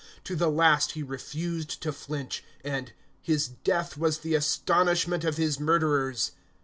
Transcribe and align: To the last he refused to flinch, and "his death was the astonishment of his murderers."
To 0.23 0.35
the 0.35 0.49
last 0.49 0.93
he 0.93 1.03
refused 1.03 1.79
to 1.83 1.93
flinch, 1.93 2.43
and 2.63 2.91
"his 3.21 3.47
death 3.49 3.99
was 3.99 4.17
the 4.21 4.33
astonishment 4.33 5.23
of 5.23 5.37
his 5.37 5.59
murderers." 5.59 6.31